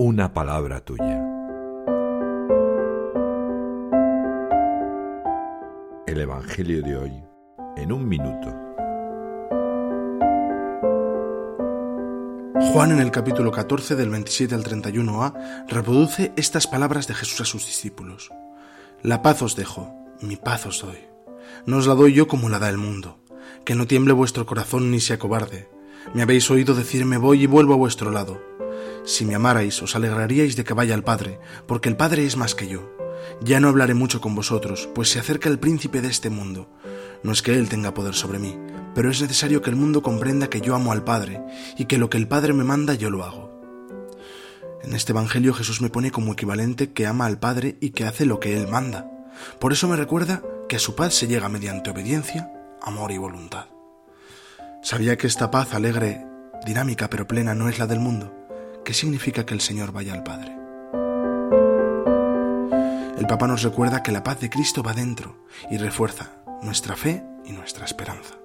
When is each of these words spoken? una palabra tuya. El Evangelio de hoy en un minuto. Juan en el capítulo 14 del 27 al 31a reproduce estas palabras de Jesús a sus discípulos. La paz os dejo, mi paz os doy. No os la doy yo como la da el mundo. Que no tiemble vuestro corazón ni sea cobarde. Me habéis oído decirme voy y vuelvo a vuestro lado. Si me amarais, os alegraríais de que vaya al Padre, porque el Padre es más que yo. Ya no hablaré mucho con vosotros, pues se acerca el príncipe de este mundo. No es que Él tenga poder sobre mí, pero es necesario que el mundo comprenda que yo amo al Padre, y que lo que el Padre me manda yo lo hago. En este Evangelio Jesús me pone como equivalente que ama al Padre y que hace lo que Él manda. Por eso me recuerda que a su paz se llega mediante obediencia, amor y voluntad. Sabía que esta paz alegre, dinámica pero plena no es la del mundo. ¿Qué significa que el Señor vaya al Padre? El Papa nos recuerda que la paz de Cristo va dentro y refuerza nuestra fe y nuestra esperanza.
una 0.00 0.32
palabra 0.32 0.80
tuya. 0.80 1.20
El 6.06 6.20
Evangelio 6.20 6.82
de 6.82 6.96
hoy 6.96 7.12
en 7.76 7.90
un 7.90 8.08
minuto. 8.08 8.46
Juan 12.70 12.92
en 12.92 13.00
el 13.00 13.10
capítulo 13.10 13.50
14 13.50 13.96
del 13.96 14.10
27 14.10 14.54
al 14.54 14.62
31a 14.62 15.66
reproduce 15.66 16.32
estas 16.36 16.68
palabras 16.68 17.08
de 17.08 17.14
Jesús 17.14 17.40
a 17.40 17.44
sus 17.44 17.66
discípulos. 17.66 18.30
La 19.02 19.20
paz 19.20 19.42
os 19.42 19.56
dejo, 19.56 19.92
mi 20.20 20.36
paz 20.36 20.64
os 20.66 20.80
doy. 20.80 20.98
No 21.66 21.78
os 21.78 21.88
la 21.88 21.94
doy 21.94 22.12
yo 22.12 22.28
como 22.28 22.48
la 22.48 22.60
da 22.60 22.68
el 22.68 22.78
mundo. 22.78 23.18
Que 23.64 23.74
no 23.74 23.88
tiemble 23.88 24.12
vuestro 24.12 24.46
corazón 24.46 24.92
ni 24.92 25.00
sea 25.00 25.18
cobarde. 25.18 25.68
Me 26.14 26.22
habéis 26.22 26.48
oído 26.52 26.76
decirme 26.76 27.16
voy 27.16 27.42
y 27.42 27.46
vuelvo 27.48 27.74
a 27.74 27.78
vuestro 27.78 28.12
lado. 28.12 28.47
Si 29.08 29.24
me 29.24 29.34
amarais, 29.34 29.80
os 29.80 29.96
alegraríais 29.96 30.54
de 30.54 30.64
que 30.64 30.74
vaya 30.76 30.92
al 30.92 31.02
Padre, 31.02 31.40
porque 31.66 31.88
el 31.88 31.96
Padre 31.96 32.26
es 32.26 32.36
más 32.36 32.54
que 32.54 32.68
yo. 32.68 32.92
Ya 33.40 33.58
no 33.58 33.68
hablaré 33.68 33.94
mucho 33.94 34.20
con 34.20 34.34
vosotros, 34.34 34.86
pues 34.94 35.08
se 35.08 35.18
acerca 35.18 35.48
el 35.48 35.58
príncipe 35.58 36.02
de 36.02 36.08
este 36.08 36.28
mundo. 36.28 36.68
No 37.22 37.32
es 37.32 37.40
que 37.40 37.54
Él 37.54 37.70
tenga 37.70 37.94
poder 37.94 38.12
sobre 38.12 38.38
mí, 38.38 38.58
pero 38.94 39.10
es 39.10 39.22
necesario 39.22 39.62
que 39.62 39.70
el 39.70 39.76
mundo 39.76 40.02
comprenda 40.02 40.50
que 40.50 40.60
yo 40.60 40.74
amo 40.74 40.92
al 40.92 41.04
Padre, 41.04 41.40
y 41.78 41.86
que 41.86 41.96
lo 41.96 42.10
que 42.10 42.18
el 42.18 42.28
Padre 42.28 42.52
me 42.52 42.64
manda 42.64 42.92
yo 42.92 43.08
lo 43.08 43.24
hago. 43.24 43.50
En 44.82 44.94
este 44.94 45.12
Evangelio 45.12 45.54
Jesús 45.54 45.80
me 45.80 45.88
pone 45.88 46.10
como 46.10 46.34
equivalente 46.34 46.92
que 46.92 47.06
ama 47.06 47.24
al 47.24 47.38
Padre 47.38 47.78
y 47.80 47.90
que 47.92 48.04
hace 48.04 48.26
lo 48.26 48.40
que 48.40 48.58
Él 48.58 48.68
manda. 48.68 49.10
Por 49.58 49.72
eso 49.72 49.88
me 49.88 49.96
recuerda 49.96 50.42
que 50.68 50.76
a 50.76 50.80
su 50.80 50.94
paz 50.94 51.14
se 51.14 51.26
llega 51.26 51.48
mediante 51.48 51.88
obediencia, 51.88 52.52
amor 52.82 53.10
y 53.10 53.16
voluntad. 53.16 53.68
Sabía 54.82 55.16
que 55.16 55.26
esta 55.26 55.50
paz 55.50 55.72
alegre, 55.72 56.26
dinámica 56.66 57.08
pero 57.08 57.26
plena 57.26 57.54
no 57.54 57.70
es 57.70 57.78
la 57.78 57.86
del 57.86 58.00
mundo. 58.00 58.37
¿Qué 58.88 58.94
significa 58.94 59.44
que 59.44 59.52
el 59.52 59.60
Señor 59.60 59.92
vaya 59.92 60.14
al 60.14 60.22
Padre? 60.22 60.56
El 63.18 63.26
Papa 63.26 63.46
nos 63.46 63.62
recuerda 63.62 64.02
que 64.02 64.12
la 64.12 64.24
paz 64.24 64.40
de 64.40 64.48
Cristo 64.48 64.82
va 64.82 64.94
dentro 64.94 65.44
y 65.70 65.76
refuerza 65.76 66.42
nuestra 66.62 66.96
fe 66.96 67.22
y 67.44 67.52
nuestra 67.52 67.84
esperanza. 67.84 68.36